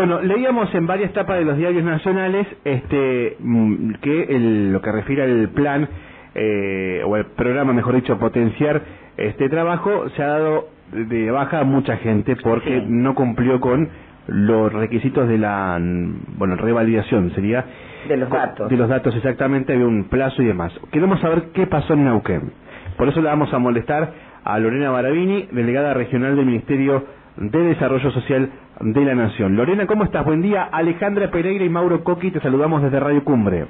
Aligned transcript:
Bueno, 0.00 0.22
leíamos 0.22 0.74
en 0.74 0.86
varias 0.86 1.12
tapas 1.12 1.40
de 1.40 1.44
los 1.44 1.58
diarios 1.58 1.84
nacionales 1.84 2.46
este 2.64 3.36
mm, 3.38 3.92
que 4.00 4.22
el, 4.30 4.72
lo 4.72 4.80
que 4.80 4.90
refiere 4.92 5.24
al 5.24 5.50
plan 5.50 5.86
eh, 6.34 7.02
o 7.04 7.18
el 7.18 7.26
programa, 7.26 7.74
mejor 7.74 7.96
dicho, 7.96 8.18
potenciar 8.18 8.80
este 9.18 9.50
trabajo 9.50 10.08
se 10.16 10.22
ha 10.22 10.28
dado 10.28 10.68
de 10.92 11.30
baja 11.30 11.60
a 11.60 11.64
mucha 11.64 11.98
gente 11.98 12.34
porque 12.36 12.82
no 12.86 13.14
cumplió 13.14 13.60
con 13.60 13.90
los 14.26 14.72
requisitos 14.72 15.28
de 15.28 15.36
la 15.36 15.78
mm, 15.78 16.38
bueno 16.38 16.56
revalidación 16.56 17.34
sería 17.34 17.66
de 18.08 18.16
los 18.16 18.30
datos. 18.30 18.70
de 18.70 18.76
los 18.78 18.88
datos 18.88 19.14
exactamente 19.14 19.74
había 19.74 19.86
un 19.86 20.04
plazo 20.04 20.40
y 20.40 20.46
demás. 20.46 20.72
Queremos 20.92 21.20
saber 21.20 21.50
qué 21.52 21.66
pasó 21.66 21.92
en 21.92 22.06
Neuquén. 22.06 22.52
Por 22.96 23.06
eso 23.10 23.20
le 23.20 23.28
vamos 23.28 23.52
a 23.52 23.58
molestar 23.58 24.14
a 24.44 24.58
Lorena 24.58 24.88
Barabini 24.88 25.46
delegada 25.52 25.92
regional 25.92 26.36
del 26.36 26.46
Ministerio 26.46 27.19
de 27.36 27.58
Desarrollo 27.58 28.10
Social 28.10 28.50
de 28.80 29.00
la 29.04 29.14
Nación. 29.14 29.56
Lorena, 29.56 29.86
¿cómo 29.86 30.04
estás? 30.04 30.24
Buen 30.24 30.42
día. 30.42 30.68
Alejandra 30.72 31.30
Pereira 31.30 31.64
y 31.64 31.68
Mauro 31.68 32.02
Coqui, 32.02 32.30
te 32.30 32.40
saludamos 32.40 32.82
desde 32.82 33.00
Radio 33.00 33.24
Cumbre. 33.24 33.66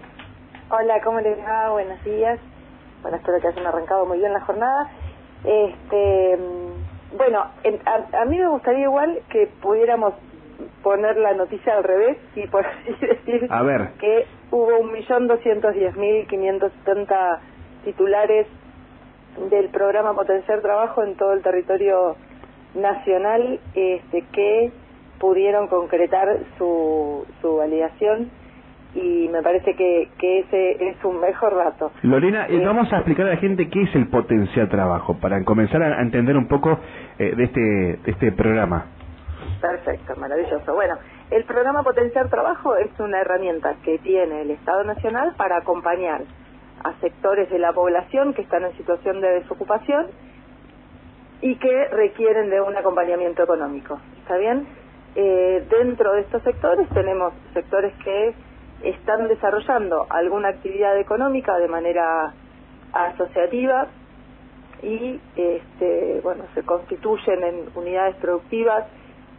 Hola, 0.71 1.01
¿cómo 1.03 1.21
les 1.21 1.39
va? 1.39 1.71
Buenos 1.71 2.03
días. 2.05 2.39
Bueno, 3.03 3.17
espero 3.17 3.41
que 3.41 3.49
hayan 3.49 3.67
arrancado 3.67 4.07
muy 4.07 4.19
bien 4.19 4.33
la 4.33 4.41
jornada. 4.41 4.91
Este, 5.45 6.39
bueno, 7.17 7.41
a, 7.43 8.25
mí 8.27 8.39
me 8.39 8.49
gustaría 8.49 8.85
igual 8.85 9.19
que 9.31 9.49
pudiéramos 9.61 10.15
poner 10.83 11.17
la 11.17 11.33
noticia 11.35 11.77
al 11.77 11.85
revés 11.85 12.19
y 12.37 12.47
por 12.47 12.65
así 12.67 12.93
decir 13.01 13.47
a 13.51 13.63
ver. 13.63 13.93
que 13.99 14.27
hubo 14.51 14.79
un 14.79 14.93
millón 14.93 15.27
doscientos 15.27 15.75
diez 15.75 15.97
mil 15.97 16.27
quinientos 16.27 16.73
setenta 16.73 17.41
titulares 17.85 18.47
del 19.51 19.71
programa 19.71 20.15
Potenciar 20.15 20.61
Trabajo 20.61 21.03
en 21.03 21.17
todo 21.17 21.33
el 21.33 21.43
territorio 21.43 22.17
nacional 22.75 23.61
este, 23.75 24.25
que 24.33 24.73
pudieron 25.19 25.69
concretar 25.69 26.29
su, 26.57 27.27
su 27.41 27.57
validación 27.57 28.31
y 28.95 29.29
me 29.29 29.43
parece 29.43 29.75
que, 29.75 30.09
que 30.19 30.41
ese 30.41 30.89
es 30.89 31.05
un 31.05 31.21
mejor 31.21 31.55
dato. 31.57 31.93
Lorena, 32.03 32.47
eh, 32.49 32.61
vamos 32.65 32.93
a 32.93 32.97
explicar 32.97 33.27
a 33.27 33.31
la 33.31 33.37
gente 33.37 33.69
qué 33.69 33.83
es 33.83 33.95
el 33.95 34.09
potencial 34.09 34.69
trabajo 34.69 35.17
para 35.21 35.43
comenzar 35.45 35.83
a 35.83 36.01
entender 36.03 36.37
un 36.37 36.49
poco 36.49 36.79
eh, 37.19 37.35
de, 37.37 37.45
este, 37.45 37.61
de 37.61 38.11
este 38.11 38.33
programa. 38.33 38.87
Perfecto, 39.61 40.15
maravilloso. 40.17 40.75
Bueno, 40.75 40.95
el 41.31 41.45
programa 41.45 41.83
Potenciar 41.83 42.29
Trabajo 42.29 42.77
es 42.77 42.89
una 42.99 43.21
herramienta 43.21 43.77
que 43.85 43.99
tiene 43.99 44.43
el 44.43 44.51
Estado 44.51 44.85
Nacional 44.85 45.35
para 45.37 45.59
acompañar 45.59 46.23
a 46.83 46.93
sectores 47.01 47.51
de 47.51 47.59
la 47.59 47.73
población 47.73 48.33
que 48.33 48.43
están 48.43 48.65
en 48.65 48.73
situación 48.77 49.21
de 49.21 49.29
desocupación 49.41 50.07
y 51.43 51.57
que 51.57 51.89
requieren 51.89 52.51
de 52.51 52.61
un 52.61 52.77
acompañamiento 52.77 53.43
económico. 53.43 53.99
¿Está 54.19 54.37
bien? 54.37 54.67
Eh, 55.15 55.65
dentro 55.69 56.13
de 56.13 56.21
estos 56.21 56.43
sectores 56.43 56.89
tenemos 56.91 57.33
sectores 57.53 57.93
que 58.05 58.35
están 58.83 59.29
desarrollando 59.29 60.07
alguna 60.09 60.49
actividad 60.49 60.99
económica 60.99 61.59
de 61.59 61.69
manera 61.69 62.33
asociativa 62.93 63.89
y 64.83 65.21
este, 65.37 66.21
bueno 66.23 66.45
se 66.55 66.63
constituyen 66.63 67.43
en 67.43 67.69
unidades 67.75 68.17
productivas 68.17 68.85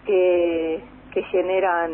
que, 0.06 0.84
que 1.12 1.24
generan 1.24 1.92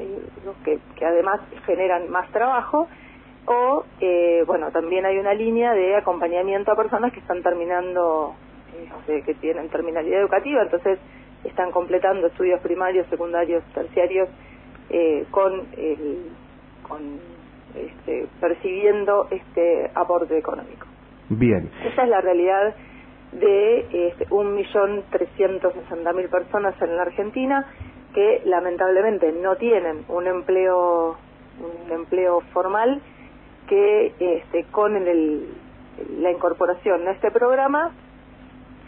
eh, 0.00 0.22
que, 0.64 0.78
que, 0.96 1.04
además 1.04 1.40
generan 1.66 2.10
más 2.10 2.28
trabajo 2.32 2.88
o 3.46 3.84
eh, 4.00 4.42
bueno 4.46 4.70
también 4.72 5.04
hay 5.06 5.18
una 5.18 5.34
línea 5.34 5.72
de 5.74 5.96
acompañamiento 5.96 6.72
a 6.72 6.76
personas 6.76 7.12
que 7.12 7.20
están 7.20 7.42
terminando 7.42 8.34
este, 8.78 9.22
que 9.22 9.34
tienen 9.34 9.68
terminalidad 9.68 10.20
educativa 10.20 10.62
entonces 10.62 10.98
están 11.44 11.70
completando 11.70 12.26
estudios 12.26 12.60
primarios, 12.60 13.06
secundarios, 13.08 13.64
terciarios 13.74 14.28
eh, 14.90 15.24
con 15.30 15.66
el, 15.76 16.30
con 16.86 17.00
este, 17.74 18.26
percibiendo 18.40 19.28
este 19.30 19.90
aporte 19.94 20.36
económico. 20.36 20.86
Bien. 21.28 21.70
Esa 21.84 22.02
es 22.02 22.08
la 22.08 22.20
realidad 22.20 22.74
de 23.32 24.08
este, 24.08 24.26
un 24.30 24.54
millón 24.54 25.04
trescientos 25.10 25.72
sesenta 25.74 26.12
mil 26.12 26.28
personas 26.28 26.74
en 26.82 26.96
la 26.96 27.02
Argentina 27.02 27.66
que 28.12 28.42
lamentablemente 28.44 29.30
no 29.32 29.56
tienen 29.56 30.04
un 30.08 30.26
empleo 30.26 31.16
un 31.60 31.92
empleo 31.92 32.40
formal 32.52 33.00
que 33.68 34.12
este, 34.18 34.64
con 34.72 34.96
el, 34.96 35.46
la 36.18 36.32
incorporación 36.32 37.06
a 37.06 37.12
este 37.12 37.30
programa 37.30 37.92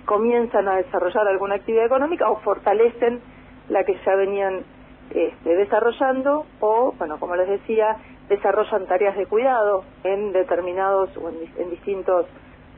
comienzan 0.04 0.68
a 0.68 0.76
desarrollar 0.76 1.28
alguna 1.28 1.56
actividad 1.56 1.86
económica 1.86 2.30
o 2.30 2.36
fortalecen 2.40 3.20
la 3.68 3.84
que 3.84 3.98
ya 4.04 4.14
venían 4.16 4.64
este, 5.10 5.56
desarrollando 5.56 6.46
o, 6.60 6.94
bueno, 6.98 7.18
como 7.18 7.36
les 7.36 7.48
decía, 7.48 7.96
desarrollan 8.28 8.86
tareas 8.86 9.16
de 9.16 9.26
cuidado 9.26 9.84
en 10.04 10.32
determinados 10.32 11.10
o 11.16 11.28
en, 11.28 11.70
distintos 11.70 12.26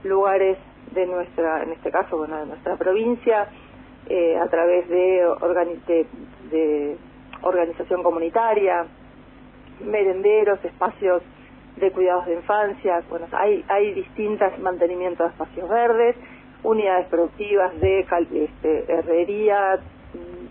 lugares 0.02 0.58
de 0.92 1.06
nuestra, 1.06 1.62
en 1.62 1.72
este 1.72 1.90
caso, 1.90 2.16
bueno, 2.16 2.38
de 2.38 2.46
nuestra 2.46 2.76
provincia, 2.76 3.48
eh, 4.08 4.36
a 4.36 4.46
través 4.48 4.88
de, 4.88 6.06
de 6.50 6.96
organización 7.42 8.02
comunitaria, 8.02 8.84
merenderos, 9.80 10.62
espacios 10.64 11.22
de 11.76 11.90
cuidados 11.90 12.26
de 12.26 12.34
infancia, 12.34 13.02
bueno, 13.08 13.26
hay, 13.32 13.64
hay 13.68 13.94
distintas 13.94 14.58
mantenimientos 14.58 15.26
de 15.26 15.32
espacios 15.32 15.68
verdes, 15.68 16.16
unidades 16.64 17.06
productivas 17.08 17.78
de 17.80 18.00
este, 18.00 18.92
herrería, 18.92 19.78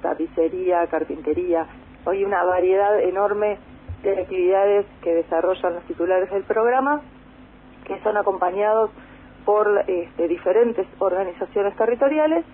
tapicería, 0.01 0.87
carpintería. 0.87 1.65
Hay 2.05 2.23
una 2.23 2.43
variedad 2.43 2.99
enorme 3.01 3.57
de 4.03 4.21
actividades 4.21 4.85
que 5.01 5.15
desarrollan 5.15 5.75
los 5.75 5.83
titulares 5.85 6.29
del 6.29 6.43
programa, 6.43 7.01
que 7.85 7.99
son 8.01 8.17
acompañados 8.17 8.91
por 9.45 9.83
este, 9.87 10.27
diferentes 10.27 10.87
organizaciones 10.99 11.75
territoriales 11.75 12.45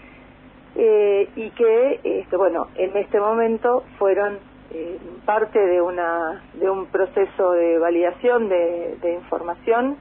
eh, 0.75 1.29
y 1.35 1.49
que, 1.51 1.99
este, 2.03 2.37
bueno, 2.37 2.67
en 2.75 2.95
este 2.97 3.19
momento 3.19 3.83
fueron 3.97 4.37
eh, 4.71 4.99
parte 5.25 5.59
de 5.59 5.81
una 5.81 6.43
de 6.53 6.69
un 6.69 6.85
proceso 6.87 7.51
de 7.51 7.79
validación 7.79 8.49
de, 8.49 8.97
de 9.01 9.13
información 9.13 9.97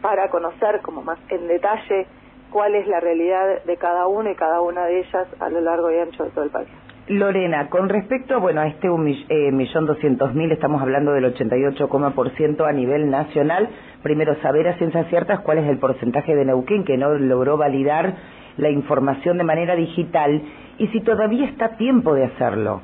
para 0.00 0.30
conocer 0.30 0.80
como 0.82 1.02
más 1.02 1.18
en 1.30 1.48
detalle 1.48 2.06
cuál 2.54 2.76
es 2.76 2.86
la 2.86 3.00
realidad 3.00 3.64
de 3.64 3.76
cada 3.76 4.06
uno 4.06 4.30
y 4.30 4.36
cada 4.36 4.60
una 4.60 4.86
de 4.86 5.00
ellas 5.00 5.26
a 5.40 5.48
lo 5.48 5.60
largo 5.60 5.90
y 5.90 5.98
ancho 5.98 6.22
de 6.22 6.30
todo 6.30 6.44
el 6.44 6.50
país. 6.50 6.68
Lorena, 7.08 7.68
con 7.68 7.88
respecto 7.88 8.38
bueno, 8.38 8.60
a 8.60 8.68
este 8.68 8.86
eh, 8.86 9.50
millón 9.50 9.86
doscientos 9.86 10.32
mil, 10.34 10.52
estamos 10.52 10.80
hablando 10.80 11.12
del 11.14 11.34
88,% 11.34 12.64
a 12.64 12.72
nivel 12.72 13.10
nacional. 13.10 13.68
Primero, 14.04 14.36
saber 14.40 14.68
a 14.68 14.78
ciencias 14.78 15.08
ciertas 15.08 15.40
cuál 15.40 15.58
es 15.58 15.68
el 15.68 15.78
porcentaje 15.78 16.36
de 16.36 16.44
Neuquén 16.44 16.84
que 16.84 16.96
no 16.96 17.12
logró 17.14 17.56
validar 17.56 18.14
la 18.56 18.70
información 18.70 19.36
de 19.36 19.44
manera 19.44 19.74
digital 19.74 20.40
y 20.78 20.86
si 20.88 21.00
todavía 21.00 21.46
está 21.46 21.76
tiempo 21.76 22.14
de 22.14 22.26
hacerlo. 22.26 22.82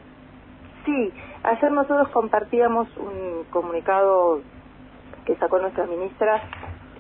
Sí, 0.85 1.13
ayer 1.45 1.71
nosotros 1.71 2.09
compartíamos 2.09 2.89
un 2.97 3.45
comunicado 3.51 4.41
que 5.25 5.37
sacó 5.37 5.61
nuestra 5.61 5.87
ministra 5.87 6.43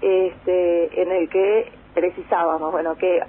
este, 0.00 1.02
en 1.02 1.10
el 1.10 1.28
que 1.28 1.79
precisábamos, 1.94 2.72
bueno, 2.72 2.96
que 2.96 3.20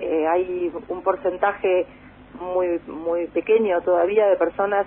eh, 0.00 0.26
hay 0.26 0.72
un 0.88 1.02
porcentaje 1.02 1.86
muy, 2.40 2.80
muy 2.86 3.26
pequeño 3.28 3.80
todavía 3.82 4.26
de 4.26 4.36
personas 4.36 4.86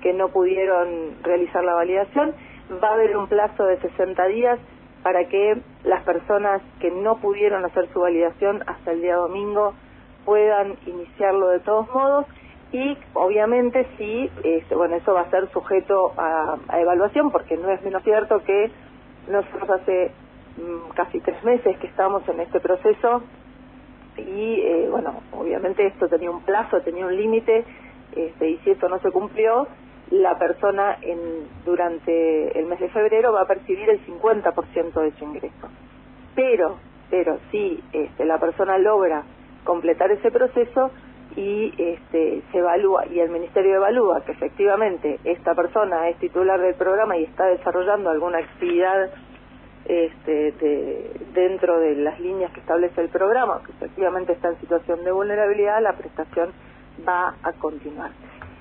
que 0.00 0.12
no 0.12 0.28
pudieron 0.28 1.22
realizar 1.22 1.64
la 1.64 1.74
validación. 1.74 2.34
Va 2.82 2.88
a 2.88 2.94
haber 2.94 3.16
un 3.16 3.26
plazo 3.28 3.64
de 3.64 3.78
60 3.80 4.26
días 4.26 4.58
para 5.02 5.24
que 5.28 5.60
las 5.84 6.02
personas 6.04 6.62
que 6.80 6.90
no 6.90 7.16
pudieron 7.16 7.64
hacer 7.64 7.88
su 7.92 8.00
validación 8.00 8.62
hasta 8.66 8.92
el 8.92 9.02
día 9.02 9.16
domingo 9.16 9.74
puedan 10.24 10.76
iniciarlo 10.86 11.48
de 11.48 11.60
todos 11.60 11.92
modos 11.92 12.26
y 12.72 12.96
obviamente 13.12 13.86
sí, 13.98 14.30
este, 14.42 14.74
bueno, 14.74 14.96
eso 14.96 15.12
va 15.12 15.20
a 15.20 15.30
ser 15.30 15.48
sujeto 15.52 16.12
a, 16.16 16.56
a 16.68 16.80
evaluación 16.80 17.30
porque 17.30 17.56
no 17.56 17.70
es 17.70 17.82
menos 17.82 18.02
cierto 18.02 18.42
que 18.44 18.70
nosotros 19.28 19.68
hace 19.70 20.10
casi 20.94 21.20
tres 21.20 21.42
meses 21.42 21.76
que 21.78 21.86
estamos 21.86 22.26
en 22.28 22.40
este 22.40 22.60
proceso 22.60 23.22
y 24.16 24.60
eh, 24.60 24.88
bueno, 24.90 25.22
obviamente 25.32 25.86
esto 25.86 26.08
tenía 26.08 26.30
un 26.30 26.42
plazo, 26.42 26.80
tenía 26.82 27.06
un 27.06 27.16
límite 27.16 27.64
este, 28.14 28.50
y 28.50 28.58
si 28.58 28.70
esto 28.70 28.88
no 28.88 28.98
se 29.00 29.10
cumplió, 29.10 29.66
la 30.10 30.38
persona 30.38 30.98
en, 31.02 31.18
durante 31.64 32.58
el 32.58 32.66
mes 32.66 32.78
de 32.78 32.88
febrero 32.90 33.32
va 33.32 33.42
a 33.42 33.46
percibir 33.46 33.88
el 33.90 34.04
50% 34.06 35.00
de 35.00 35.12
su 35.12 35.24
ingreso. 35.24 35.68
Pero, 36.34 36.76
pero 37.10 37.38
si 37.50 37.82
este, 37.92 38.24
la 38.24 38.38
persona 38.38 38.78
logra 38.78 39.24
completar 39.64 40.12
ese 40.12 40.30
proceso 40.30 40.90
y 41.36 41.72
este, 41.78 42.42
se 42.52 42.58
evalúa 42.58 43.06
y 43.06 43.18
el 43.18 43.30
ministerio 43.30 43.76
evalúa 43.76 44.24
que 44.24 44.32
efectivamente 44.32 45.18
esta 45.24 45.54
persona 45.54 46.08
es 46.08 46.18
titular 46.18 46.60
del 46.60 46.74
programa 46.74 47.16
y 47.16 47.24
está 47.24 47.46
desarrollando 47.46 48.10
alguna 48.10 48.38
actividad 48.38 49.10
este, 49.86 50.52
de, 50.52 51.10
dentro 51.34 51.78
de 51.78 51.96
las 51.96 52.18
líneas 52.18 52.50
que 52.52 52.60
establece 52.60 53.00
el 53.00 53.08
programa, 53.10 53.60
que 53.64 53.72
efectivamente 53.72 54.32
está 54.32 54.48
en 54.48 54.60
situación 54.60 55.04
de 55.04 55.12
vulnerabilidad, 55.12 55.82
la 55.82 55.92
prestación 55.92 56.52
va 57.06 57.34
a 57.42 57.52
continuar. 57.52 58.10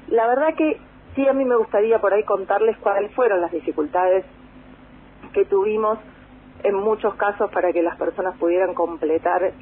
La 0.10 0.28
verdad 0.28 0.54
que 0.56 0.80
sí 1.16 1.28
a 1.28 1.34
mí 1.34 1.46
me 1.46 1.56
gustaría 1.56 2.00
por 2.00 2.14
ahí 2.14 2.24
contarles 2.24 2.78
cuáles 2.78 3.14
fueron 3.14 3.42
las 3.42 3.52
dificultades 3.52 4.26
que 5.32 5.46
tuvimos 5.46 5.98
en 6.64 6.76
muchos 6.76 7.16
casos 7.16 7.50
para 7.52 7.72
que 7.72 7.82
las 7.82 7.98
personas 7.98 8.38
pudieran 8.38 8.74
completar 8.74 9.54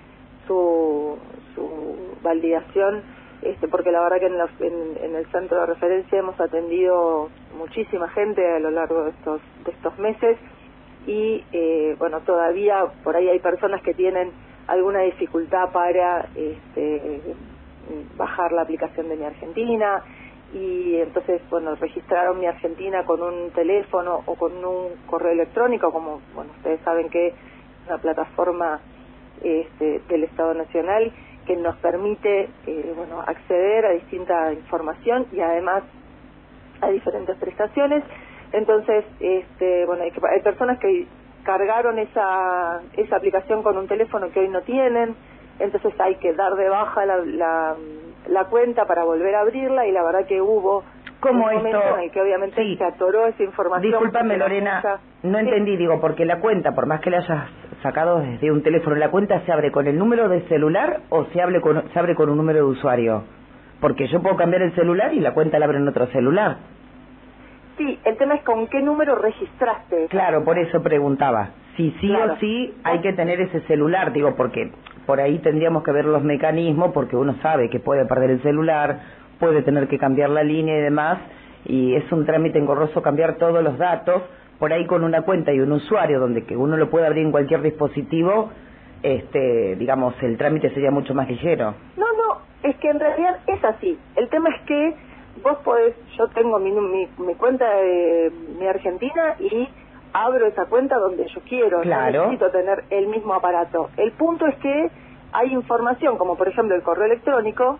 su, 0.48 1.18
su 1.56 2.18
validación, 2.24 3.04
este, 3.42 3.68
porque 3.68 3.92
la 3.92 4.02
verdad 4.02 4.20
que 4.20 4.28
en, 4.28 4.98
en, 5.04 5.16
el 5.16 5.26
centro 5.32 5.62
de 5.62 5.66
referencia 5.68 6.20
hemos 6.20 6.40
atendido 6.40 7.30
muchísima 7.58 8.08
gente 8.10 8.48
a 8.48 8.60
lo 8.60 8.72
largo 8.72 9.06
de 9.06 9.12
estos, 9.12 9.42
de 9.66 9.72
estos 9.72 9.98
meses 9.98 10.38
y 11.08 11.44
eh, 11.52 11.96
bueno, 11.98 12.22
todavía 12.22 12.86
por 13.04 13.16
ahí 13.16 13.30
hay 13.30 13.40
personas 13.40 13.82
que 13.82 13.94
tienen 13.94 14.32
alguna 14.68 15.02
dificultad 15.02 15.72
para 15.72 16.28
este, 16.36 17.22
bajar 18.18 18.52
la 18.52 18.62
aplicación 18.62 19.10
de 19.10 19.16
Mi 19.16 19.26
Argentina 19.26 20.04
y 20.54 20.96
entonces, 20.98 21.42
bueno, 21.50 21.76
registraron 21.76 22.40
Mi 22.40 22.46
Argentina 22.46 23.04
con 23.06 23.22
un 23.22 23.52
teléfono 23.52 24.22
o 24.26 24.36
con 24.36 24.64
un 24.64 24.90
correo 25.08 25.32
electrónico, 25.32 25.92
como, 25.92 26.22
bueno, 26.36 26.52
ustedes 26.58 26.82
saben 26.82 27.10
que 27.10 27.28
es 27.28 27.34
una 27.88 27.98
plataforma 27.98 28.80
este, 29.42 30.02
del 30.10 30.26
Estado 30.26 30.54
Nacional 30.54 31.12
que 31.46 31.56
nos 31.56 31.76
permite, 31.78 32.50
eh, 32.68 32.94
bueno, 32.96 33.22
acceder 33.26 33.86
a 33.86 33.92
distinta 33.92 34.54
información 34.54 35.26
y 35.32 35.40
además 35.40 35.84
a 36.82 36.90
diferentes 36.90 37.38
prestaciones. 37.38 38.04
Entonces, 38.54 39.06
este, 39.20 39.86
bueno, 39.86 40.04
hay, 40.04 40.12
hay 40.12 40.42
personas 40.42 40.78
que 40.80 41.08
cargaron 41.44 41.98
esa, 42.00 42.82
esa 42.98 43.16
aplicación 43.16 43.64
con 43.64 43.78
un 43.78 43.88
teléfono 43.88 44.30
que 44.32 44.42
hoy 44.42 44.50
no 44.50 44.62
tienen, 44.62 45.16
entonces 45.60 45.94
hay 46.00 46.16
que 46.16 46.34
dar 46.34 46.54
de 46.56 46.70
baja 46.70 47.06
la, 47.06 47.18
la, 47.18 47.76
la 48.28 48.46
cuenta 48.46 48.86
para 48.86 49.04
volver 49.04 49.36
a 49.36 49.42
abrirla 49.42 49.88
y 49.88 49.92
la 49.92 50.04
verdad 50.04 50.26
que 50.26 50.42
hubo 50.42 50.84
¿Cómo 51.20 51.46
un 51.46 51.68
esto? 51.68 51.98
en 52.00 52.10
que 52.10 52.22
obviamente 52.22 52.78
se 52.78 52.84
atoró 52.84 53.28
esa 53.28 53.44
información. 53.44 53.92
Discúlpame 53.92 54.38
Lorena, 54.38 55.00
no 55.24 55.38
entendí, 55.38 55.78
digo, 55.78 56.02
porque 56.02 56.26
la 56.26 56.40
cuenta, 56.40 56.72
por 56.74 56.88
más 56.88 57.00
que 57.02 57.12
la 57.12 57.18
hayas 57.18 57.48
sacado 57.84 58.20
desde 58.20 58.52
un 58.52 58.64
teléfono, 58.64 58.96
¿la 58.96 59.12
cuenta 59.12 59.40
se 59.46 59.52
abre 59.52 59.72
con 59.72 59.88
el 59.88 59.98
número 59.98 60.30
de 60.30 60.42
celular 60.48 61.02
o 61.10 61.26
se 61.26 61.42
abre 61.42 61.62
con, 61.62 61.90
se 61.92 62.00
abre 62.00 62.16
con 62.16 62.30
un 62.30 62.38
número 62.38 62.60
de 62.60 62.66
usuario? 62.66 63.24
Porque 63.80 64.08
yo 64.08 64.22
puedo 64.22 64.36
cambiar 64.36 64.64
el 64.64 64.74
celular 64.74 65.14
y 65.14 65.20
la 65.20 65.34
cuenta 65.34 65.60
la 65.60 65.66
abre 65.66 65.78
en 65.78 65.88
otro 65.88 66.08
celular. 66.08 66.58
Sí, 67.78 68.00
el 68.04 68.18
tema 68.18 68.36
es 68.36 68.44
con 68.44 68.68
qué 68.68 68.82
número 68.82 69.16
registraste. 69.16 70.08
Claro, 70.10 70.44
por 70.44 70.60
eso 70.60 70.82
preguntaba. 70.82 71.50
Si 71.78 71.92
sí 72.02 72.14
o 72.14 72.36
sí 72.38 72.74
hay 72.84 73.00
que 73.00 73.14
tener 73.14 73.40
ese 73.40 73.62
celular, 73.62 74.12
digo, 74.12 74.36
porque 74.36 74.72
por 75.06 75.20
ahí 75.20 75.40
tendríamos 75.40 75.84
que 75.84 75.92
ver 75.92 76.06
los 76.06 76.24
mecanismos, 76.24 76.92
porque 76.94 77.16
uno 77.16 77.36
sabe 77.42 77.70
que 77.70 77.80
puede 77.80 78.06
perder 78.06 78.32
el 78.32 78.42
celular, 78.42 79.00
puede 79.40 79.62
tener 79.62 79.88
que 79.88 79.98
cambiar 79.98 80.30
la 80.30 80.44
línea 80.44 80.78
y 80.78 80.82
demás, 80.82 81.20
y 81.66 81.96
es 81.96 82.12
un 82.12 82.26
trámite 82.26 82.60
engorroso 82.60 83.02
cambiar 83.02 83.36
todos 83.36 83.64
los 83.64 83.78
datos, 83.78 84.22
por 84.60 84.72
ahí 84.74 84.86
con 84.86 85.04
una 85.04 85.24
cuenta 85.24 85.52
y 85.52 85.60
un 85.60 85.72
usuario 85.72 86.20
donde 86.20 86.44
que 86.44 86.56
uno 86.56 86.78
lo 86.78 86.90
puede 86.90 87.08
abrir 87.08 87.26
en 87.26 87.32
cualquier 87.32 87.62
dispositivo, 87.62 88.52
este, 89.02 89.76
digamos, 89.78 90.14
el 90.22 90.38
trámite 90.38 90.70
sería 90.72 90.92
mucho 90.92 91.16
más 91.16 91.28
ligero. 91.28 91.74
No, 91.98 92.06
no, 92.06 92.42
es 92.62 92.76
que 92.78 92.90
en 92.90 93.00
realidad 93.00 93.38
es 93.48 93.64
así. 93.64 93.98
El 94.16 94.30
tema 94.30 94.50
es 94.50 94.62
que 94.68 94.96
vos 95.44 95.58
podés, 95.64 95.96
yo 96.18 96.28
tengo 96.30 96.60
mi, 96.60 96.72
mi, 96.72 97.08
mi 97.18 97.36
cuenta 97.36 97.70
de 97.76 98.32
mi 98.60 98.68
Argentina 98.68 99.36
y 99.40 99.68
abro 100.14 100.46
esa 100.46 100.66
cuenta 100.66 100.98
donde 100.98 101.28
yo 101.28 101.42
quiero, 101.48 101.82
claro. 101.82 102.12
no 102.12 102.32
necesito 102.32 102.52
tener 102.52 102.84
el 102.90 103.08
mismo 103.08 103.34
aparato. 103.34 103.90
El 103.98 104.12
punto 104.12 104.46
es 104.48 104.56
que 104.58 104.90
hay 105.32 105.54
información, 105.54 106.18
como 106.18 106.36
por 106.36 106.48
ejemplo 106.48 106.76
el 106.76 106.84
correo 106.84 107.06
electrónico, 107.06 107.80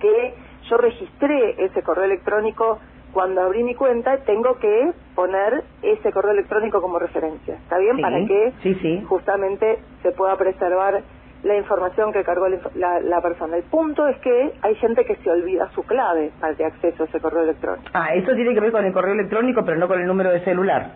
que 0.00 0.34
yo 0.68 0.76
registré 0.78 1.64
ese 1.64 1.82
correo 1.82 2.04
electrónico 2.04 2.78
cuando 3.12 3.42
abrí 3.42 3.62
mi 3.62 3.74
cuenta, 3.74 4.18
tengo 4.24 4.56
que 4.58 4.92
poner 5.14 5.62
ese 5.82 6.10
correo 6.10 6.32
electrónico 6.32 6.82
como 6.82 6.98
referencia. 6.98 7.54
¿Está 7.54 7.78
bien? 7.78 8.00
Para 8.00 8.26
que 8.26 8.52
sí, 8.62 8.74
sí. 8.74 9.04
justamente 9.08 9.78
se 10.02 10.10
pueda 10.10 10.36
preservar 10.36 11.02
la 11.44 11.56
información 11.56 12.12
que 12.12 12.24
cargó 12.24 12.48
la, 12.48 13.00
la, 13.00 13.20
persona. 13.20 13.56
El 13.56 13.64
punto 13.64 14.08
es 14.08 14.18
que 14.18 14.52
hay 14.62 14.74
gente 14.76 15.04
que 15.04 15.16
se 15.16 15.30
olvida 15.30 15.68
su 15.74 15.82
clave 15.82 16.32
de 16.56 16.64
acceso 16.64 17.02
a 17.02 17.06
ese 17.06 17.20
correo 17.20 17.42
electrónico. 17.42 17.90
Ah, 17.92 18.14
eso 18.14 18.34
tiene 18.34 18.54
que 18.54 18.60
ver 18.60 18.72
con 18.72 18.84
el 18.84 18.92
correo 18.92 19.12
electrónico, 19.12 19.62
pero 19.64 19.78
no 19.78 19.86
con 19.86 20.00
el 20.00 20.06
número 20.06 20.30
de 20.30 20.40
celular. 20.40 20.92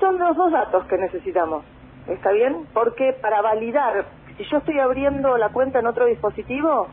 Son 0.00 0.18
los 0.18 0.34
dos 0.36 0.50
datos 0.50 0.86
que 0.86 0.96
necesitamos. 0.96 1.64
¿Está 2.08 2.32
bien? 2.32 2.66
Porque 2.72 3.14
para 3.20 3.42
validar, 3.42 4.06
si 4.36 4.44
yo 4.44 4.58
estoy 4.58 4.78
abriendo 4.78 5.36
la 5.36 5.50
cuenta 5.50 5.80
en 5.80 5.86
otro 5.86 6.06
dispositivo, 6.06 6.88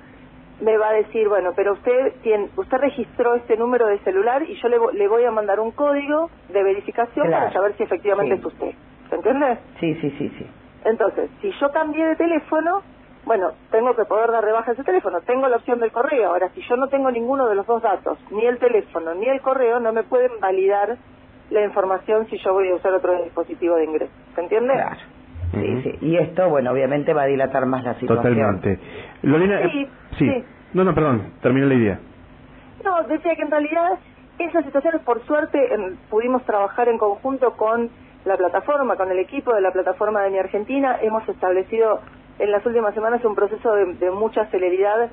me 0.62 0.78
va 0.78 0.90
a 0.90 0.94
decir, 0.94 1.28
bueno, 1.30 1.52
pero 1.56 1.74
usted 1.74 2.14
tiene, 2.22 2.50
usted 2.56 2.78
registró 2.78 3.36
este 3.36 3.56
número 3.56 3.88
de 3.88 4.00
celular 4.00 4.44
y 4.44 4.56
yo 4.56 4.68
le, 4.68 4.78
le 4.94 5.08
voy 5.08 5.24
a 5.24 5.32
mandar 5.32 5.60
un 5.60 5.72
código 5.72 6.30
de 6.50 6.64
verificación 6.64 7.32
para 7.32 7.52
saber 7.52 7.76
si 7.78 7.84
efectivamente 7.84 8.36
es 8.36 8.46
usted. 8.46 8.72
¿Se 9.10 9.16
entiende? 9.16 9.58
Sí, 9.80 9.96
sí, 9.96 10.12
sí, 10.18 10.30
sí. 10.38 10.61
Entonces, 10.86 11.30
si 11.42 11.52
yo 11.60 11.72
cambié 11.72 12.06
de 12.06 12.16
teléfono, 12.16 12.82
bueno, 13.26 13.52
tengo 13.70 13.96
que 13.96 14.06
poder 14.06 14.32
dar 14.32 14.44
de 14.44 14.52
baja 14.52 14.72
ese 14.72 14.84
teléfono. 14.84 15.22
Tengo 15.22 15.48
la 15.48 15.58
opción 15.58 15.80
del 15.80 15.92
correo. 15.92 16.30
Ahora, 16.30 16.50
si 16.50 16.62
yo 16.62 16.76
no 16.76 16.88
tengo 16.88 17.12
ninguno 17.12 17.48
de 17.48 17.56
los 17.56 17.68
dos 17.68 17.82
datos, 17.82 18.18
ni 18.32 18.46
el 18.46 18.58
teléfono 18.58 19.14
ni 19.14 19.28
el 19.28 19.42
correo, 19.42 19.80
no 19.80 19.94
me 19.94 20.04
pueden 20.04 20.32
validar 20.40 20.98
la 21.52 21.64
información 21.64 22.28
si 22.28 22.38
yo 22.38 22.54
voy 22.54 22.70
a 22.70 22.76
usar 22.76 22.94
otro 22.94 23.24
dispositivo 23.24 23.76
de 23.76 23.86
ingreso. 23.86 24.14
¿Se 24.36 24.42
entiende? 24.42 24.74
Claro. 24.74 25.00
Sí, 25.54 25.82
sí. 25.84 25.98
Y 26.02 26.18
esto, 26.18 26.50
bueno, 26.50 26.72
obviamente 26.72 27.14
va 27.14 27.24
a 27.24 27.26
dilatar 27.26 27.66
más 27.66 27.84
la 27.84 27.96
situación. 27.96 28.36
Totalmente. 28.36 28.80
Lorena, 29.22 29.70
sí, 29.70 29.88
sí. 30.18 30.44
No, 30.74 30.86
no, 30.86 30.96
perdón, 30.96 31.34
terminé 31.42 31.68
la 31.68 31.74
idea. 31.74 32.00
No, 32.86 33.04
decía 33.04 33.36
que 33.36 33.42
en 33.42 33.52
realidad 33.52 34.00
esas 34.40 34.64
situaciones, 34.66 35.02
por 35.02 35.22
suerte, 35.26 35.60
pudimos 36.10 36.44
trabajar 36.46 36.88
en 36.88 36.98
conjunto 36.98 37.52
con 37.58 37.90
la 38.26 38.38
plataforma, 38.38 38.96
con 38.96 39.12
el 39.12 39.20
equipo 39.20 39.54
de 39.54 39.62
la 39.62 39.72
plataforma 39.72 40.22
de 40.24 40.30
Mi 40.30 40.40
Argentina. 40.40 40.98
Hemos 41.02 41.28
establecido 41.28 42.00
en 42.40 42.52
las 42.52 42.66
últimas 42.66 42.94
semanas 42.94 43.24
un 43.26 43.36
proceso 43.36 43.74
de, 43.74 44.12
mucha 44.12 44.46
celeridad 44.48 45.10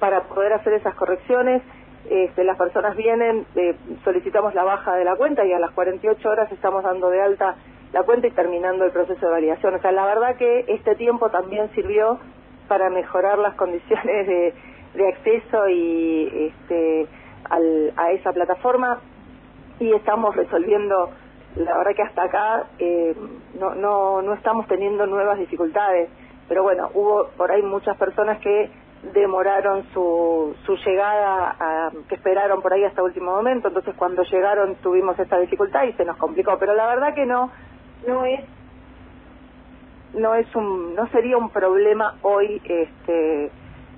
para 0.00 0.22
poder 0.24 0.52
hacer 0.52 0.74
esas 0.74 0.94
correcciones. 0.94 1.62
Este, 2.10 2.44
las 2.44 2.56
personas 2.56 2.96
vienen, 2.96 3.46
eh, 3.54 3.76
solicitamos 4.02 4.54
la 4.54 4.64
baja 4.64 4.94
de 4.96 5.04
la 5.04 5.16
cuenta 5.16 5.44
y 5.44 5.52
a 5.52 5.58
las 5.58 5.72
48 5.72 6.28
horas 6.28 6.50
estamos 6.52 6.82
dando 6.82 7.10
de 7.10 7.20
alta 7.20 7.56
la 7.92 8.02
cuenta 8.02 8.26
y 8.26 8.30
terminando 8.32 8.84
el 8.84 8.92
proceso 8.92 9.26
de 9.26 9.32
validación. 9.32 9.74
O 9.74 9.80
sea, 9.80 9.92
la 9.92 10.04
verdad 10.04 10.36
que 10.36 10.64
este 10.68 10.94
tiempo 10.96 11.30
también 11.30 11.70
sirvió 11.74 12.18
para 12.66 12.90
mejorar 12.90 13.38
las 13.38 13.54
condiciones 13.54 14.26
de, 14.26 14.54
de 14.94 15.08
acceso 15.08 15.68
y 15.68 16.52
este, 16.52 17.06
al, 17.48 17.92
a 17.96 18.12
esa 18.12 18.32
plataforma 18.32 19.00
y 19.80 19.92
estamos 19.92 20.34
resolviendo 20.36 21.10
la 21.58 21.76
verdad 21.76 21.94
que 21.94 22.02
hasta 22.02 22.22
acá 22.22 22.66
eh, 22.78 23.14
no, 23.58 23.74
no, 23.74 24.22
no 24.22 24.34
estamos 24.34 24.66
teniendo 24.66 25.06
nuevas 25.06 25.38
dificultades, 25.38 26.08
pero 26.48 26.62
bueno, 26.62 26.90
hubo 26.94 27.28
por 27.36 27.50
ahí 27.50 27.62
muchas 27.62 27.96
personas 27.96 28.38
que 28.40 28.70
demoraron 29.12 29.84
su, 29.92 30.56
su 30.64 30.76
llegada, 30.76 31.56
a, 31.58 31.90
que 32.08 32.16
esperaron 32.16 32.62
por 32.62 32.72
ahí 32.72 32.84
hasta 32.84 33.02
último 33.02 33.32
momento, 33.32 33.68
entonces 33.68 33.94
cuando 33.96 34.22
llegaron 34.22 34.76
tuvimos 34.76 35.18
esta 35.18 35.38
dificultad 35.38 35.84
y 35.84 35.92
se 35.92 36.04
nos 36.04 36.16
complicó, 36.16 36.56
pero 36.58 36.74
la 36.74 36.86
verdad 36.86 37.14
que 37.14 37.26
no, 37.26 37.50
no 38.06 38.24
es 38.24 38.40
no 40.14 40.34
es 40.34 40.56
un 40.56 40.94
no 40.94 41.06
sería 41.08 41.36
un 41.36 41.50
problema 41.50 42.14
hoy 42.22 42.62
este 42.64 43.50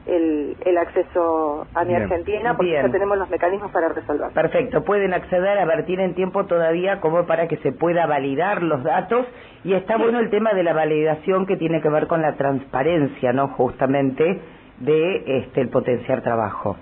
el, 0.07 0.57
el 0.64 0.78
acceso 0.78 1.66
a 1.75 1.85
mi 1.85 1.95
Argentina 1.95 2.57
porque 2.57 2.73
ya 2.73 2.90
tenemos 2.90 3.19
los 3.19 3.28
mecanismos 3.30 3.71
para 3.71 3.88
resolver. 3.88 4.33
Perfecto, 4.33 4.83
pueden 4.83 5.12
acceder, 5.12 5.59
a 5.59 5.64
ver, 5.64 5.85
tienen 5.85 6.14
tiempo 6.14 6.47
todavía 6.47 7.00
como 7.00 7.26
para 7.26 7.49
que 7.49 7.59
se 7.59 7.73
pueda 7.73 8.07
validar 8.07 8.62
los 8.62 8.83
datos 8.83 9.26
y 9.64 9.75
está 9.75 9.99
bueno 9.99 10.19
el 10.19 10.30
tema 10.30 10.52
de 10.54 10.62
la 10.62 10.73
validación 10.73 11.47
que 11.47 11.57
tiene 11.57 11.80
que 11.80 11.88
ver 11.88 12.07
con 12.07 12.23
la 12.23 12.35
transparencia, 12.37 13.33
¿no? 13.33 13.49
Justamente 13.49 14.40
de 14.78 15.38
este 15.38 15.61
el 15.61 15.69
potenciar 15.69 16.23
trabajo. 16.23 16.76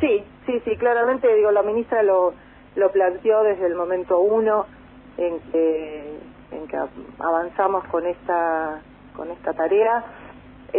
Sí, 0.00 0.22
sí, 0.46 0.60
sí, 0.64 0.76
claramente 0.76 1.34
digo 1.34 1.50
la 1.50 1.62
ministra 1.62 2.02
lo 2.02 2.34
lo 2.76 2.92
planteó 2.92 3.42
desde 3.42 3.66
el 3.66 3.74
momento 3.74 4.20
uno 4.20 4.66
en 5.16 5.40
que 5.50 6.18
en 6.52 6.68
que 6.68 6.76
avanzamos 7.18 7.84
con 7.88 8.06
esta 8.06 8.80
con 9.16 9.30
esta 9.30 9.52
tarea 9.54 10.04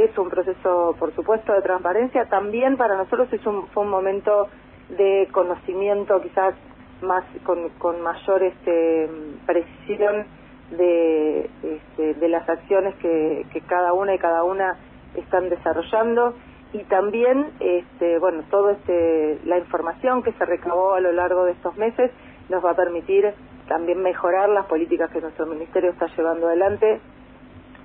es 0.03 0.17
un 0.17 0.29
proceso, 0.29 0.95
por 0.99 1.13
supuesto, 1.15 1.53
de 1.53 1.61
transparencia. 1.61 2.25
También 2.25 2.77
para 2.77 2.97
nosotros 2.97 3.31
es 3.33 3.45
un, 3.45 3.67
fue 3.67 3.83
un 3.83 3.89
momento 3.89 4.47
de 4.89 5.27
conocimiento 5.31 6.21
quizás 6.21 6.53
más 7.01 7.23
con, 7.43 7.69
con 7.79 8.01
mayor 8.01 8.43
este, 8.43 9.09
precisión 9.45 10.25
de, 10.71 11.49
este, 11.63 12.13
de 12.13 12.29
las 12.29 12.47
acciones 12.47 12.95
que, 12.95 13.45
cada 13.67 13.93
una 13.93 14.15
y 14.15 14.19
cada 14.19 14.43
una 14.43 14.77
están 15.15 15.49
desarrollando 15.49 16.35
y 16.73 16.83
también 16.85 17.51
este, 17.59 18.19
bueno 18.19 18.43
todo 18.49 18.71
este 18.71 19.39
la 19.45 19.57
información 19.57 20.21
que 20.21 20.33
se 20.33 20.45
recabó 20.45 20.93
a 20.93 20.99
lo 20.99 21.11
largo 21.11 21.45
de 21.45 21.53
estos 21.53 21.75
meses 21.77 22.11
nos 22.49 22.63
va 22.63 22.71
a 22.71 22.75
permitir 22.75 23.33
también 23.67 24.01
mejorar 24.01 24.49
las 24.49 24.65
políticas 24.65 25.09
que 25.11 25.21
nuestro 25.21 25.45
ministerio 25.45 25.91
está 25.91 26.07
llevando 26.15 26.47
adelante 26.47 26.99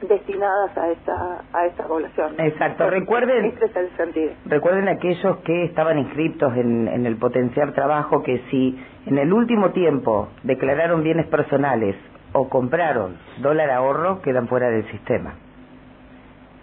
destinadas 0.08 0.76
a 0.76 0.88
esta 0.90 1.44
a 1.52 1.66
esta 1.66 1.84
población. 1.84 2.34
Exacto. 2.38 2.90
Recuerden, 2.90 3.46
este 3.46 3.66
es 3.66 3.76
el 3.76 3.96
sentido. 3.96 4.32
Recuerden 4.46 4.88
aquellos 4.88 5.38
que 5.38 5.64
estaban 5.64 5.98
inscritos 5.98 6.56
en, 6.56 6.88
en 6.88 7.06
el 7.06 7.16
potenciar 7.16 7.72
trabajo 7.72 8.22
que 8.22 8.42
si 8.50 8.78
en 9.06 9.18
el 9.18 9.32
último 9.32 9.70
tiempo 9.70 10.28
declararon 10.42 11.02
bienes 11.02 11.26
personales 11.26 11.96
o 12.32 12.48
compraron 12.48 13.16
dólar 13.38 13.70
ahorro 13.70 14.22
quedan 14.22 14.48
fuera 14.48 14.70
del 14.70 14.90
sistema. 14.90 15.34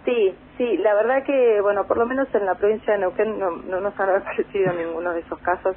Sí, 0.04 0.34
sí, 0.56 0.76
la 0.78 0.94
verdad 0.94 1.24
que, 1.24 1.60
bueno, 1.60 1.86
por 1.86 1.98
lo 1.98 2.06
menos 2.06 2.26
en 2.34 2.46
la 2.46 2.54
provincia 2.54 2.94
de 2.94 3.00
Neuquén 3.00 3.38
no, 3.38 3.50
no 3.50 3.80
nos 3.80 3.98
ha 3.98 4.04
aparecido 4.16 4.72
ninguno 4.72 5.12
de 5.12 5.20
esos 5.20 5.38
casos. 5.40 5.76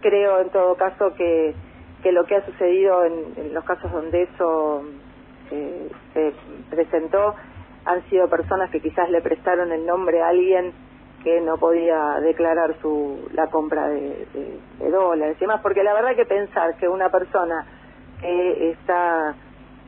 Creo 0.00 0.40
en 0.40 0.50
todo 0.50 0.76
caso 0.76 1.12
que, 1.16 1.54
que 2.02 2.12
lo 2.12 2.24
que 2.24 2.36
ha 2.36 2.46
sucedido 2.46 3.04
en, 3.04 3.12
en 3.36 3.54
los 3.54 3.64
casos 3.64 3.90
donde 3.90 4.22
eso 4.22 4.84
eh, 5.50 5.90
se 6.12 6.32
presentó 6.70 7.34
han 7.84 8.02
sido 8.10 8.28
personas 8.28 8.70
que 8.70 8.80
quizás 8.80 9.08
le 9.10 9.22
prestaron 9.22 9.72
el 9.72 9.86
nombre 9.86 10.20
a 10.20 10.28
alguien 10.28 10.72
que 11.22 11.40
no 11.40 11.56
podía 11.56 12.20
declarar 12.20 12.76
su 12.80 13.28
la 13.32 13.48
compra 13.48 13.88
de, 13.88 14.26
dólares 14.90 15.36
y 15.38 15.40
demás, 15.40 15.60
porque 15.62 15.82
la 15.82 15.94
verdad 15.94 16.14
que 16.14 16.24
pensar 16.24 16.76
que 16.76 16.88
una 16.88 17.08
persona 17.08 17.66
que 18.20 18.70
está 18.70 19.34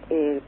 eh, 0.08 0.40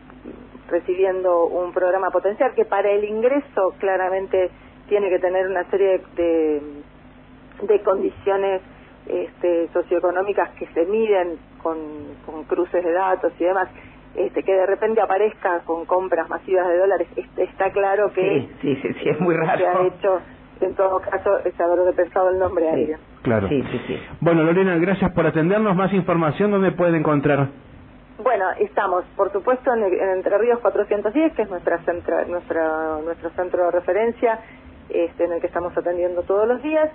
recibiendo 0.69 1.47
un 1.47 1.73
programa 1.73 2.11
potencial 2.11 2.54
que 2.54 2.64
para 2.64 2.90
el 2.90 3.04
ingreso 3.04 3.75
claramente 3.78 4.50
tiene 4.88 5.09
que 5.09 5.19
tener 5.19 5.47
una 5.47 5.69
serie 5.71 6.00
de, 6.16 6.62
de 7.62 7.83
condiciones 7.83 8.62
este, 9.07 9.69
socioeconómicas 9.73 10.50
que 10.50 10.66
se 10.69 10.85
miden 10.87 11.38
con 11.62 12.45
cruces 12.45 12.83
de 12.83 12.92
datos 12.92 13.33
y 13.38 13.45
demás, 13.45 13.69
este, 14.14 14.42
que 14.42 14.52
de 14.52 14.66
repente 14.66 15.00
aparezca 15.00 15.61
con 15.61 15.87
compras 15.87 16.28
masivas 16.28 16.69
de 16.69 16.78
dólares, 16.78 17.09
este, 17.16 17.45
está 17.45 17.71
claro 17.71 18.12
que 18.12 18.49
sí, 18.61 18.76
sí, 18.76 18.92
sí, 19.02 19.09
es 19.09 19.21
muy 19.21 19.37
raro. 19.37 19.59
se 19.59 19.66
ha 19.66 19.87
hecho, 19.87 20.21
en 20.61 20.75
todo 20.75 21.00
caso, 21.00 21.38
es 21.45 21.59
haber 21.61 21.95
pensado 21.95 22.31
el 22.31 22.38
nombre 22.38 22.69
a 22.69 22.73
alguien. 22.73 22.99
Claro. 23.23 23.49
Sí, 23.49 23.62
sí, 23.71 23.81
sí. 23.87 23.99
Bueno, 24.21 24.42
Lorena, 24.42 24.76
gracias 24.76 25.12
por 25.12 25.26
atendernos. 25.26 25.76
Más 25.76 25.92
información, 25.92 26.50
¿dónde 26.50 26.73
puede 26.73 26.99
encontrar? 26.99 27.49
Bueno, 28.23 28.45
estamos, 28.59 29.04
por 29.16 29.33
supuesto, 29.33 29.73
en, 29.75 29.83
en 29.85 30.09
Entre 30.11 30.37
Ríos 30.38 30.61
410, 30.61 31.33
que 31.35 31.42
es 31.42 31.50
nuestra, 31.50 31.78
centra, 31.85 32.25
nuestra 32.26 32.99
nuestro 33.04 33.31
centro 33.31 33.64
de 33.64 33.71
referencia, 33.73 34.38
este, 34.88 35.25
en 35.25 35.33
el 35.33 35.40
que 35.40 35.47
estamos 35.47 35.76
atendiendo 35.76 36.23
todos 36.23 36.47
los 36.47 36.62
días. 36.62 36.90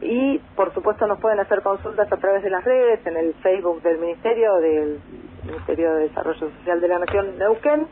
Y, 0.00 0.38
por 0.56 0.72
supuesto, 0.72 1.06
nos 1.06 1.20
pueden 1.20 1.40
hacer 1.40 1.62
consultas 1.62 2.10
a 2.10 2.16
través 2.16 2.42
de 2.42 2.50
las 2.50 2.64
redes, 2.64 3.06
en 3.06 3.16
el 3.16 3.34
Facebook 3.34 3.82
del 3.82 3.98
Ministerio, 3.98 4.54
del 4.56 4.98
Ministerio 5.44 5.94
de 5.94 6.08
Desarrollo 6.08 6.50
Social 6.58 6.80
de 6.80 6.88
la 6.88 6.98
Nación 6.98 7.38
Neuquén, 7.38 7.86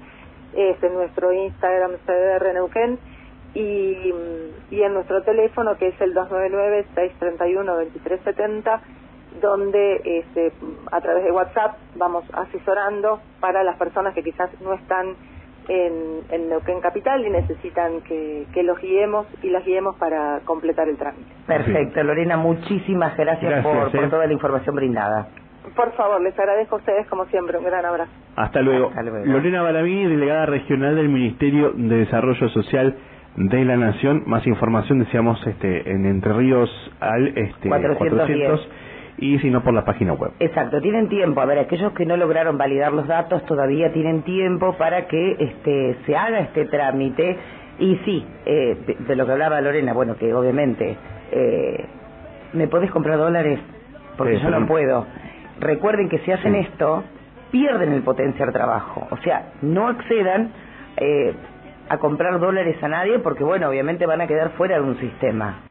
este, 0.55 0.87
en 0.87 0.95
nuestro 0.95 1.33
Instagram 1.33 1.93
CDR 2.07 2.55
Neuquén, 2.55 2.99
y, 3.55 4.13
y 4.71 4.83
en 4.83 4.95
nuestro 4.95 5.23
teléfono, 5.23 5.77
que 5.77 5.89
es 5.89 6.01
el 6.01 6.15
299-631-2370, 6.15 8.81
donde 9.41 10.01
este, 10.05 10.53
a 10.91 11.01
través 11.01 11.25
de 11.25 11.33
WhatsApp 11.33 11.77
vamos 11.97 12.25
asesorando 12.33 13.21
para 13.41 13.65
las 13.65 13.77
personas 13.77 14.15
que 14.15 14.23
quizás 14.23 14.51
no 14.61 14.75
están 14.75 15.17
en, 15.69 16.21
en 16.31 16.49
Neuquén 16.49 16.81
Capital 16.81 17.25
y 17.25 17.31
necesitan 17.31 18.01
que, 18.03 18.47
que 18.53 18.63
los 18.63 18.79
guiemos 18.81 19.27
y 19.43 19.51
las 19.51 19.65
guiemos 19.65 19.97
para 19.97 20.41
completar 20.45 20.89
el 20.89 20.97
trámite. 20.97 21.31
Perfecto, 21.47 22.03
Lorena, 22.03 22.37
muchísimas 22.37 23.17
gracias, 23.17 23.51
Gracias, 23.51 23.75
por, 23.75 23.93
por 23.93 24.05
eh. 24.05 24.09
toda 24.09 24.27
la 24.27 24.33
información 24.33 24.75
brindada. 24.75 25.29
Por 25.77 25.93
favor, 25.93 26.21
les 26.23 26.39
agradezco 26.39 26.77
a 26.77 26.79
ustedes 26.79 27.07
como 27.09 27.27
siempre. 27.27 27.59
Un 27.59 27.65
gran 27.65 27.85
abrazo. 27.85 28.11
Hasta 28.37 28.61
luego. 28.63 28.89
Hasta 28.89 29.03
luego. 29.03 29.27
Lorena 29.27 29.63
Balamí, 29.63 30.05
delegada 30.05 30.47
regional 30.47 30.97
del 30.97 31.09
Ministerio 31.09 31.73
de 31.75 31.97
Desarrollo 31.99 32.49
Social 32.49 32.97
de 33.37 33.65
la 33.65 33.77
Nación. 33.77 34.23
Más 34.27 34.47
información, 34.47 34.99
decíamos, 35.01 35.45
este, 35.47 35.91
en 35.91 36.07
Entre 36.07 36.33
Ríos 36.33 36.71
al 37.01 37.29
este, 37.37 37.69
410. 37.69 38.61
y 39.19 39.39
si 39.39 39.51
no 39.51 39.63
por 39.63 39.75
la 39.75 39.85
página 39.85 40.15
web. 40.15 40.33
Exacto, 40.41 40.81
tienen 40.81 41.09
tiempo. 41.09 41.41
A 41.41 41.45
ver, 41.47 41.59
aquellos 41.59 41.93
que 41.93 42.07
no 42.07 42.17
lograron 42.17 42.57
validar 42.59 42.93
los 42.93 43.07
datos 43.07 43.45
todavía 43.45 43.93
tienen 43.93 44.23
tiempo 44.23 44.75
para 44.79 45.07
que 45.07 45.37
este, 45.39 45.97
se 46.07 46.17
haga 46.17 46.41
este 46.41 46.65
trámite. 46.67 47.37
Y 47.79 47.97
sí, 48.05 48.27
eh, 48.47 48.77
de, 48.87 48.95
de 49.07 49.17
lo 49.17 49.25
que 49.27 49.33
hablaba 49.33 49.61
Lorena, 49.61 49.93
bueno, 49.93 50.17
que 50.17 50.33
obviamente, 50.35 50.97
eh, 51.33 51.85
¿me 52.55 52.67
podés 52.69 52.91
comprar 52.91 53.17
dólares? 53.19 53.59
Porque 54.19 54.37
Sí, 54.37 54.43
yo 54.43 54.51
no 54.51 54.67
puedo. 54.67 55.07
Recuerden 55.61 56.09
que 56.09 56.19
si 56.21 56.33
hacen 56.33 56.55
esto, 56.55 57.05
pierden 57.51 57.93
el 57.93 58.03
potenciar 58.03 58.53
trabajo. 58.53 59.07
O 59.11 59.17
sea, 59.19 59.53
no 59.63 59.89
accedan 59.89 60.53
eh, 60.97 61.35
a 61.89 61.99
comprar 61.99 62.39
dólares 62.41 62.83
a 62.83 62.89
nadie 62.89 63.19
porque, 63.19 63.45
bueno, 63.45 63.69
obviamente 63.69 64.07
van 64.07 64.23
a 64.23 64.27
quedar 64.27 64.51
fuera 64.53 64.77
de 64.77 64.83
un 64.83 64.99
sistema. 64.99 65.61